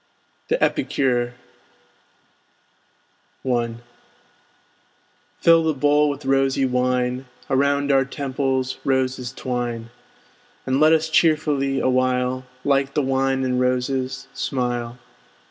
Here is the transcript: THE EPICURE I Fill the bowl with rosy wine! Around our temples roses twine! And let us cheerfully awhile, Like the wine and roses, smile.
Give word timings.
THE 0.47 0.57
EPICURE 0.63 1.35
I 3.45 3.75
Fill 5.41 5.63
the 5.63 5.75
bowl 5.75 6.09
with 6.09 6.25
rosy 6.25 6.65
wine! 6.65 7.27
Around 7.51 7.91
our 7.91 8.03
temples 8.05 8.79
roses 8.83 9.31
twine! 9.31 9.91
And 10.65 10.79
let 10.79 10.91
us 10.91 11.07
cheerfully 11.07 11.79
awhile, 11.79 12.47
Like 12.63 12.95
the 12.95 13.03
wine 13.03 13.43
and 13.43 13.59
roses, 13.61 14.27
smile. 14.33 14.97